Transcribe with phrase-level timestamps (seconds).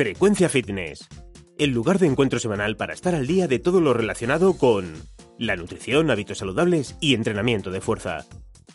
[0.00, 1.06] Frecuencia Fitness,
[1.58, 4.94] el lugar de encuentro semanal para estar al día de todo lo relacionado con
[5.38, 8.24] la nutrición, hábitos saludables y entrenamiento de fuerza.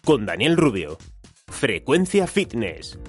[0.04, 1.00] Con Daniel Rubio.
[1.48, 3.00] Frecuencia Fitness.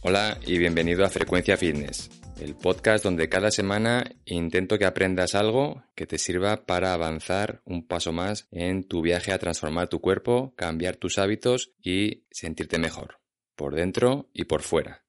[0.00, 2.08] Hola y bienvenido a Frecuencia Fitness,
[2.40, 7.86] el podcast donde cada semana intento que aprendas algo que te sirva para avanzar un
[7.86, 13.18] paso más en tu viaje a transformar tu cuerpo, cambiar tus hábitos y sentirte mejor,
[13.56, 15.04] por dentro y por fuera.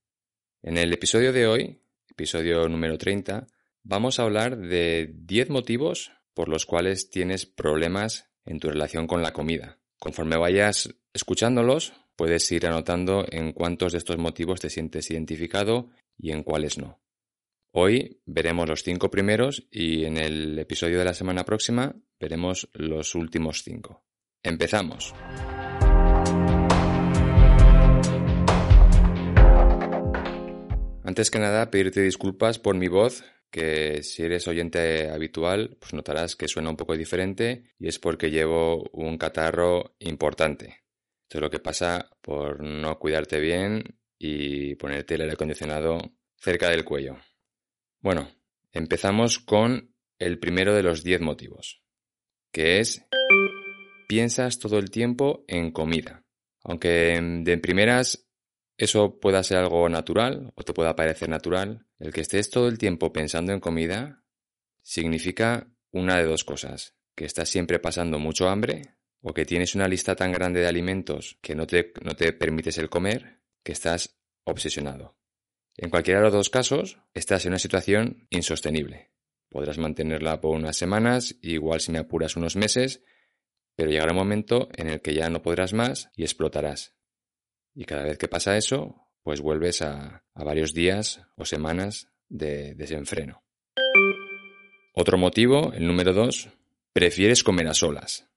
[0.61, 3.47] En el episodio de hoy, episodio número 30,
[3.83, 9.21] vamos a hablar de 10 motivos por los cuales tienes problemas en tu relación con
[9.21, 9.79] la comida.
[9.99, 16.31] Conforme vayas escuchándolos, puedes ir anotando en cuántos de estos motivos te sientes identificado y
[16.31, 17.01] en cuáles no.
[17.73, 23.15] Hoy veremos los cinco primeros y en el episodio de la semana próxima veremos los
[23.15, 24.05] últimos cinco.
[24.43, 25.13] Empezamos.
[31.11, 36.37] Antes que nada, pedirte disculpas por mi voz, que si eres oyente habitual, pues notarás
[36.37, 40.85] que suena un poco diferente y es porque llevo un catarro importante.
[41.23, 45.99] Esto es lo que pasa por no cuidarte bien y ponerte el aire acondicionado
[46.37, 47.17] cerca del cuello.
[47.99, 48.31] Bueno,
[48.71, 51.83] empezamos con el primero de los 10 motivos,
[52.53, 53.05] que es
[54.07, 56.23] piensas todo el tiempo en comida.
[56.63, 58.30] Aunque de primeras
[58.83, 62.79] eso pueda ser algo natural o te pueda parecer natural, el que estés todo el
[62.79, 64.23] tiempo pensando en comida
[64.81, 69.87] significa una de dos cosas, que estás siempre pasando mucho hambre o que tienes una
[69.87, 74.17] lista tan grande de alimentos que no te, no te permites el comer, que estás
[74.45, 75.15] obsesionado.
[75.77, 79.11] En cualquiera de los dos casos, estás en una situación insostenible.
[79.47, 83.03] Podrás mantenerla por unas semanas, igual si me apuras unos meses,
[83.75, 86.95] pero llegará un momento en el que ya no podrás más y explotarás.
[87.73, 93.43] Y cada vez que pasa eso, pues vuelves a, varios días o semanas de desenfreno.
[94.93, 96.49] Otro motivo, el número dos,
[96.93, 98.29] prefieres comer a solas.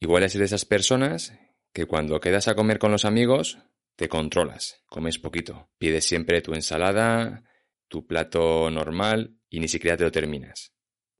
[0.00, 1.38] Igual es de esas personas
[1.72, 3.58] que cuando quedas a comer con los amigos,
[3.96, 7.44] te controlas, comes poquito, pides siempre tu ensalada,
[7.88, 10.72] tu plato normal y ni siquiera te lo terminas.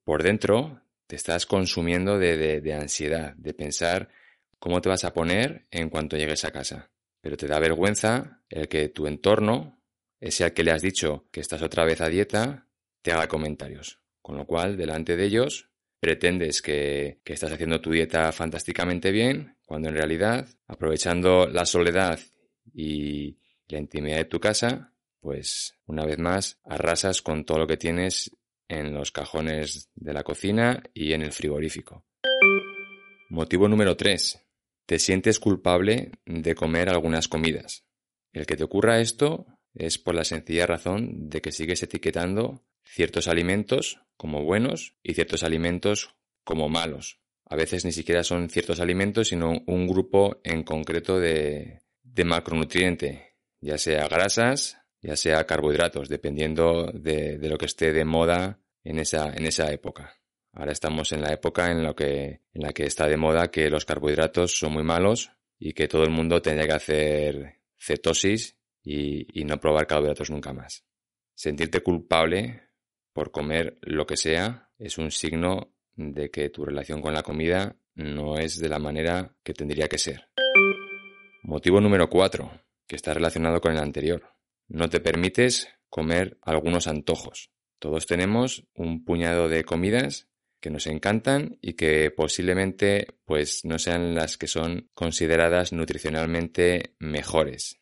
[0.05, 4.09] Por dentro te estás consumiendo de ansiedad, de pensar
[4.59, 6.91] cómo te vas a poner en cuanto llegues a casa
[7.27, 9.83] pero te da vergüenza el que tu entorno,
[10.21, 12.69] ese al que le has dicho que estás otra vez a dieta,
[13.03, 14.01] te haga comentarios.
[14.23, 19.89] Con lo cual, delante de ellos, pretendes que, estás haciendo tu dieta fantásticamente bien, cuando
[19.89, 22.21] en realidad, aprovechando la soledad
[22.73, 27.77] y la intimidad de tu casa, pues una vez más arrasas con todo lo que
[27.77, 28.31] tienes
[28.69, 32.05] en los cajones de la cocina y en el frigorífico.
[33.31, 34.46] Motivo número 3
[34.87, 37.85] te sientes culpable de comer algunas comidas.
[38.33, 43.29] El que te ocurra esto es por la sencilla razón de que sigues etiquetando ciertos
[43.29, 46.15] alimentos como buenos y ciertos alimentos
[46.45, 47.21] como malos.
[47.45, 53.37] A veces ni siquiera son ciertos alimentos, sino un grupo en concreto de, de macronutriente,
[53.61, 58.99] ya sea grasas, ya sea carbohidratos, dependiendo de, de lo que esté de moda en
[58.99, 60.17] esa, en esa época.
[60.57, 61.93] Ahora estamos en la época en, la
[62.73, 66.41] que está de moda que los carbohidratos son muy malos y que todo el mundo
[66.41, 70.83] tendría que hacer cetosis y, y no probar carbohidratos nunca más.
[71.35, 72.71] Sentirte culpable
[73.13, 77.77] por comer lo que sea es un signo de que tu relación con la comida
[77.95, 80.31] no es de la manera que tendría que ser.
[81.43, 84.33] Motivo número 4, que está relacionado con el anterior.
[84.69, 87.51] No te permites comer algunos antojos.
[87.79, 90.31] Todos tenemos un puñado de comidas
[90.67, 97.79] que nos encantan y que posiblemente pues no sean las que son consideradas nutricionalmente mejores.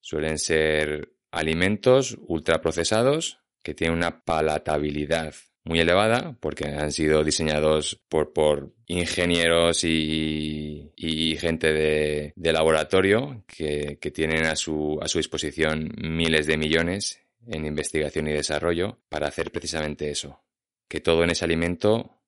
[0.00, 8.32] Suelen ser alimentos ultraprocesados que tienen una palatabilidad muy elevada porque han sido diseñados por,
[8.32, 15.18] por ingenieros y, y gente de, de laboratorio que, que, tienen a su, a su
[15.18, 20.44] disposición miles de millones en investigación y desarrollo para hacer precisamente eso,
[20.88, 22.19] que todo en ese alimento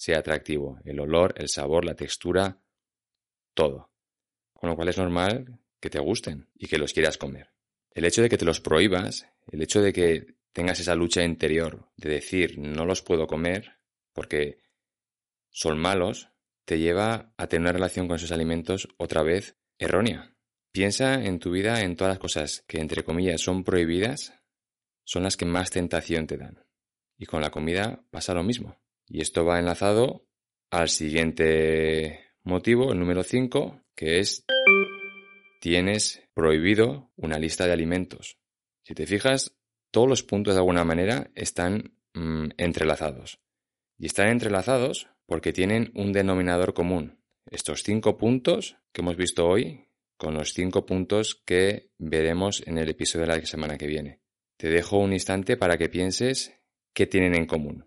[0.00, 2.58] sea atractivo, el olor, el sabor, la textura,
[3.52, 3.90] todo.
[4.54, 7.50] Con lo cual es normal que te gusten y que los quieras comer.
[7.90, 11.92] El hecho de que te los prohíbas, el hecho de que tengas esa lucha interior
[11.98, 13.76] de decir no los puedo comer
[14.14, 14.62] porque
[15.50, 16.30] son malos,
[16.64, 20.34] te lleva a tener una relación con esos alimentos otra vez errónea.
[20.72, 24.32] Piensa en tu vida en todas las cosas que entre comillas son prohibidas,
[25.04, 26.64] son las que más tentación te dan.
[27.18, 28.80] Y con la comida pasa lo mismo.
[29.10, 30.24] Y esto va enlazado
[30.70, 34.44] al siguiente motivo, el número 5, que es
[35.60, 38.38] tienes prohibido una lista de alimentos.
[38.82, 39.56] Si te fijas,
[39.90, 43.40] todos los puntos de alguna manera están mm, entrelazados.
[43.98, 47.18] Y están entrelazados porque tienen un denominador común.
[47.50, 52.88] Estos cinco puntos que hemos visto hoy con los cinco puntos que veremos en el
[52.88, 54.20] episodio de la semana que viene.
[54.56, 56.54] Te dejo un instante para que pienses
[56.94, 57.84] qué tienen en común.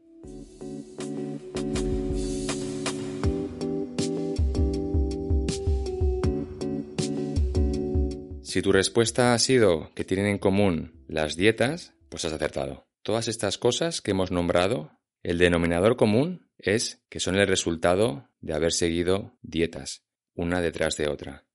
[8.53, 12.87] Si tu respuesta ha sido que tienen en común las dietas, pues has acertado.
[13.01, 14.91] Todas estas cosas que hemos nombrado,
[15.23, 20.05] el denominador común es que son el resultado de haber seguido dietas,
[20.35, 21.47] una detrás de otra.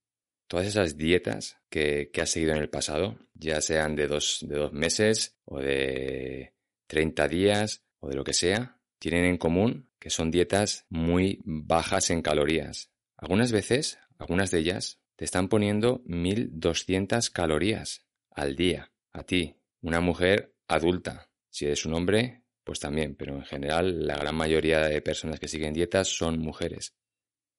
[0.49, 4.73] Todas esas dietas que, has seguido en el pasado, ya sean de dos, de dos
[4.73, 6.53] meses o de
[6.89, 12.11] 30 días o de lo que sea, tienen en común que son dietas muy bajas
[12.11, 12.91] en calorías.
[13.17, 20.01] Algunas veces, algunas de ellas, te están poniendo 1200 calorías al día, a ti, una
[20.01, 21.29] mujer adulta.
[21.51, 25.49] Si eres un hombre, pues también, pero en general la gran mayoría de personas que
[25.49, 26.95] siguen dietas son mujeres.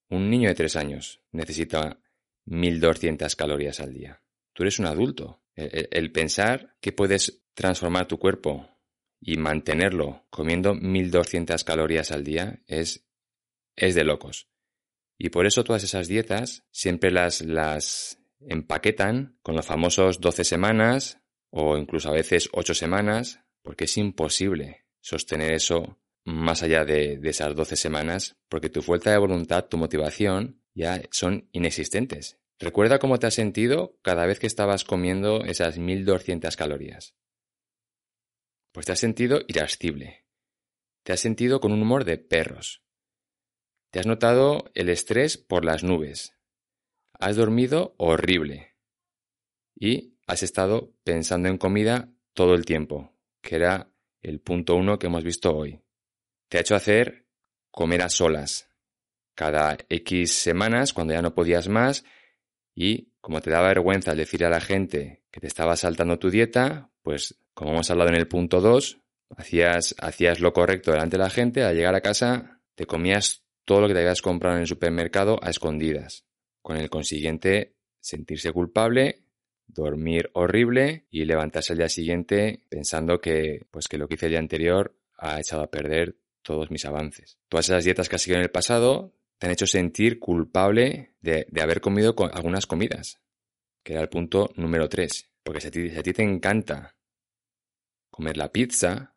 [0.07, 1.99] Un niño de tres años necesita
[2.45, 4.23] 1200 calorías al día.
[4.53, 5.43] Tú eres un adulto.
[5.53, 8.69] El, el, pensar que puedes transformar tu cuerpo
[9.19, 13.05] y mantenerlo comiendo 1200 calorías al día es,
[13.75, 14.47] es de locos.
[15.21, 21.19] Y por eso todas esas dietas siempre las, las empaquetan con los famosos 12 semanas
[21.51, 27.29] o incluso a veces 8 semanas, porque es imposible sostener eso más allá de, de
[27.29, 32.39] esas 12 semanas, porque tu fuerza de voluntad, tu motivación ya son inexistentes.
[32.57, 37.13] Recuerda cómo te has sentido cada vez que estabas comiendo esas 1200 calorías.
[38.71, 40.25] Pues te has sentido irascible.
[41.03, 42.83] Te has sentido con un humor de perros.
[43.91, 46.37] Te has notado el estrés por las nubes.
[47.19, 48.75] Has dormido horrible.
[49.75, 53.89] Y has estado pensando en comida todo el tiempo, que era
[54.21, 55.81] el punto uno que hemos visto hoy.
[56.49, 57.25] Te ha hecho hacer
[57.71, 58.69] comer a solas.
[59.33, 62.03] Cada X semanas, cuando ya no podías más,
[62.75, 66.91] y como te daba vergüenza decir a la gente que te estaba saltando tu dieta,
[67.01, 68.99] pues como hemos hablado en el punto 2,
[69.35, 73.81] hacías, hacías lo correcto delante de la gente, al llegar a casa te comías todo
[73.81, 76.25] lo que te habías comprado en el supermercado a escondidas,
[76.63, 79.25] con el consiguiente sentirse culpable,
[79.67, 84.31] dormir horrible y levantarse al día siguiente pensando que, pues que lo que hice el
[84.31, 87.37] día anterior ha echado a perder todos mis avances.
[87.47, 91.45] Todas esas dietas que has seguido en el pasado te han hecho sentir culpable de,
[91.61, 93.21] haber comido algunas comidas,
[93.83, 95.29] que era el punto número 3.
[95.43, 96.95] Porque si a, ti, si a ti te encanta
[98.09, 99.15] comer la pizza,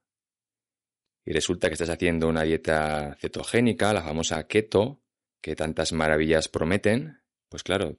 [1.24, 5.02] y resulta que estás haciendo una dieta cetogénica, la famosa keto,
[5.40, 7.98] que tantas maravillas prometen, pues claro,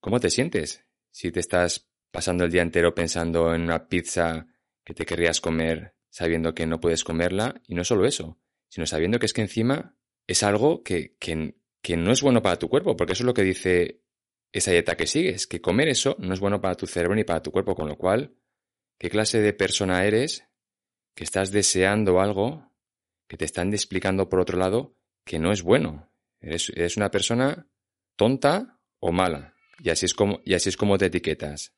[0.00, 4.46] ¿cómo te sientes si te estás pasando el día entero pensando en una pizza
[4.84, 7.60] que te querrías comer sabiendo que no puedes comerla?
[7.66, 8.38] Y no solo eso,
[8.68, 9.96] sino sabiendo que es que encima
[10.26, 13.42] es algo que, que, no es bueno para tu cuerpo, porque eso es lo que
[13.42, 14.02] dice
[14.52, 17.42] esa dieta que sigues, que comer eso no es bueno para tu cerebro ni para
[17.42, 18.36] tu cuerpo, con lo cual,
[18.98, 20.46] ¿qué clase de persona eres
[21.14, 22.72] que estás deseando algo
[23.28, 24.94] que te están explicando por otro lado
[25.24, 26.10] que no es bueno.
[26.40, 27.68] Eres, una persona
[28.16, 29.54] tonta o mala.
[29.78, 31.74] Y así, es como, y así es como te etiquetas.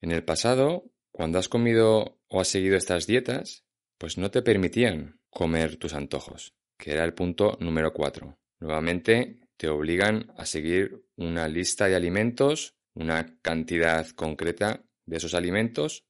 [0.00, 3.64] En el pasado, cuando has comido o has seguido estas dietas,
[3.98, 8.38] pues no te permitían comer tus antojos, que era el punto número cuatro.
[8.58, 16.04] Nuevamente, te obligan a seguir una lista de alimentos, una cantidad concreta de esos alimentos,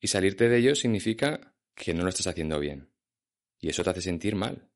[0.00, 1.47] y salirte de ellos significa
[1.78, 2.90] que no lo estás haciendo bien.
[3.60, 4.68] Y eso te hace sentir mal.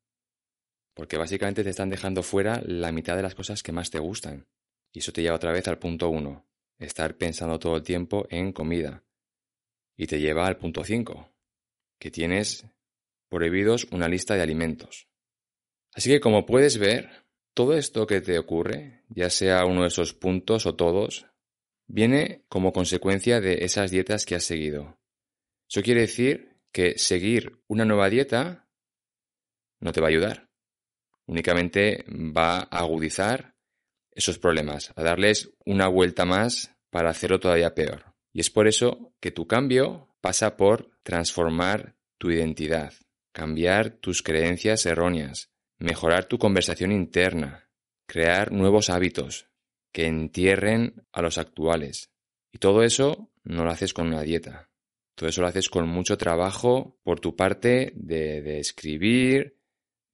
[0.93, 4.47] Porque básicamente te están dejando fuera la mitad de las cosas que más te gustan.
[4.91, 6.45] Y eso te lleva otra vez al punto 1,
[6.79, 9.03] estar pensando todo el tiempo en comida.
[9.97, 11.29] Y te lleva al punto 5,
[11.99, 12.65] que tienes
[13.29, 15.07] prohibidos una lista de alimentos.
[15.93, 17.09] Así que como puedes ver,
[17.53, 21.27] todo esto que te ocurre, ya sea uno de esos puntos o todos,
[21.87, 24.99] viene como consecuencia de esas dietas que has seguido.
[25.69, 28.67] Eso quiere decir que seguir una nueva dieta
[29.79, 30.49] no te va a ayudar.
[31.25, 33.55] Únicamente va a agudizar
[34.11, 38.13] esos problemas, a darles una vuelta más para hacerlo todavía peor.
[38.33, 42.93] Y es por eso que tu cambio pasa por transformar tu identidad,
[43.31, 47.69] cambiar tus creencias erróneas, mejorar tu conversación interna,
[48.07, 49.49] crear nuevos hábitos
[49.91, 52.11] que entierren a los actuales.
[52.51, 54.69] Y todo eso no lo haces con una dieta.
[55.15, 59.57] Todo eso lo haces con mucho trabajo por tu parte de, escribir,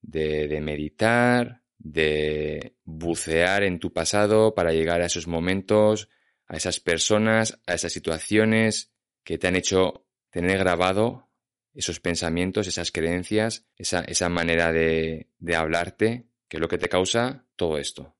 [0.02, 6.08] de, meditar, de bucear en tu pasado para llegar a esos momentos,
[6.46, 8.92] a esas personas, a esas situaciones
[9.24, 11.28] que te han hecho tener grabado
[11.72, 16.88] esos pensamientos, esas creencias, esa, esa manera de, de hablarte, que es lo que te
[16.88, 18.16] causa todo esto.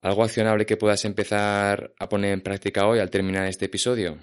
[0.00, 4.18] ¿Algo accionable que puedas empezar a poner en práctica hoy al terminar este episodio?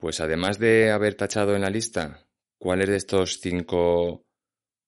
[0.00, 2.26] Pues además de haber tachado en la lista
[2.58, 4.24] cuáles de estos cinco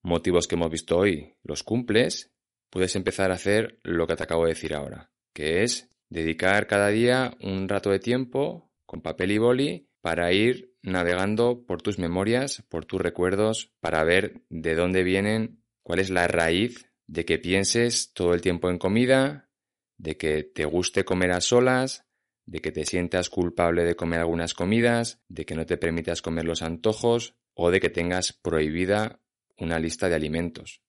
[0.03, 2.33] motivos que hemos visto hoy los cumples,
[2.71, 6.89] puedes empezar a hacer lo que te acabo de decir ahora, que es dedicar cada
[6.89, 12.65] día un rato de tiempo con papel y boli para ir navegando por tus memorias,
[12.71, 18.15] por tus recuerdos, para ver de dónde vienen, cuál es la raíz de que pienses
[18.15, 19.51] todo el tiempo en comida,
[19.99, 22.07] de que te guste comer a solas,
[22.47, 26.45] de que te sientas culpable de comer algunas comidas, de que no te permitas comer
[26.45, 29.21] los antojos o de que tengas prohibida
[29.57, 30.83] una lista de alimentos.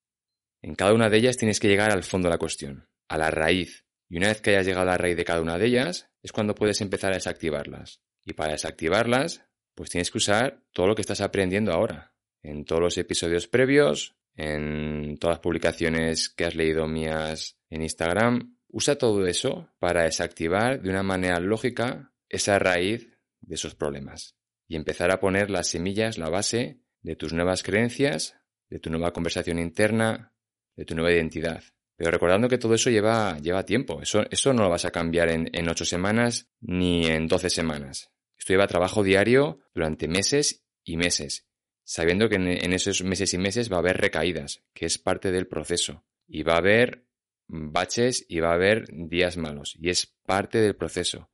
[0.61, 3.29] En cada una de ellas tienes que llegar al fondo de la cuestión, a la
[3.29, 3.85] raíz.
[4.09, 6.31] Y una vez que hayas llegado a la raíz de cada una de ellas, es
[6.31, 8.01] cuando puedes empezar a desactivarlas.
[8.25, 9.45] Y para desactivarlas,
[9.75, 12.13] pues tienes que usar todo lo que estás aprendiendo ahora.
[12.41, 18.57] En todos los episodios previos, en todas las publicaciones que has leído mías en Instagram,
[18.75, 23.07] Usa todo eso para desactivar de una manera lógica esa raíz
[23.39, 24.35] de esos problemas
[24.67, 28.35] y empezar a poner las semillas, la base de tus nuevas creencias,
[28.71, 30.33] de tu nueva conversación interna,
[30.75, 31.63] de tu nueva identidad.
[31.95, 34.01] Pero recordando que todo eso lleva, lleva tiempo.
[34.01, 38.09] Eso, eso no lo vas a cambiar en, ocho semanas ni en doce semanas.
[38.35, 41.45] Esto lleva trabajo diario durante meses y meses,
[41.83, 45.45] sabiendo que en esos meses y meses va a haber recaídas, que es parte del
[45.45, 46.03] proceso.
[46.27, 47.05] Y va a haber
[47.53, 49.75] baches y va a haber días malos.
[49.79, 51.29] Y es parte del proceso.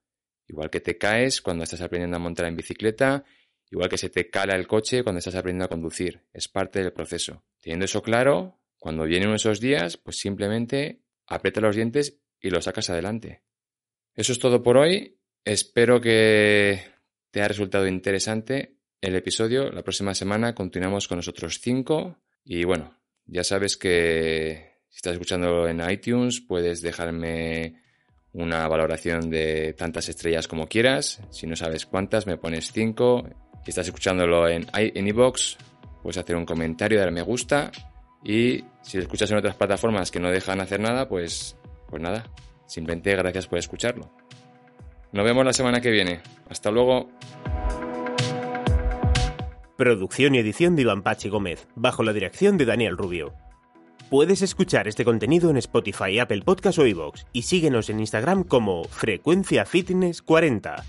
[0.48, 3.24] Igual que te caes cuando estás aprendiendo a montar en bicicleta,
[3.70, 6.26] igual que se te cala el coche cuando estás aprendiendo a conducir.
[6.34, 7.44] Es parte del proceso.
[7.62, 12.90] Teniendo eso claro, cuando vienen esos días, pues simplemente aprieta los dientes y lo sacas
[12.90, 13.44] adelante.
[14.16, 15.18] Eso es todo por hoy.
[15.46, 16.82] Espero que
[17.32, 19.72] te haya resultado interesante el episodio.
[19.72, 22.18] La próxima semana continuamos con los otros cinco.
[22.44, 27.76] Y bueno, ya sabes que si estás escuchándolo en iTunes, puedes dejarme
[28.34, 31.22] una valoración de tantas estrellas como quieras.
[31.30, 33.30] Si no sabes cuántas, me pones 5.
[33.64, 35.58] Si estás escuchándolo en, en iVoox,
[36.02, 37.72] puedes hacer un comentario, dar me gusta.
[38.24, 41.56] Y si lo escuchas en otras plataformas que no dejan hacer nada, pues,
[41.88, 42.26] pues nada.
[42.66, 44.12] Simplemente gracias por escucharlo.
[45.12, 46.22] Nos vemos la semana que viene.
[46.50, 47.10] Hasta luego.
[49.78, 53.34] Producción y edición de Iván Pachi Gómez, bajo la dirección de Daniel Rubio.
[54.10, 58.86] Puedes escuchar este contenido en Spotify, Apple Podcast o iVoox y síguenos en Instagram como
[58.86, 60.84] Frecuencia Fitness 40.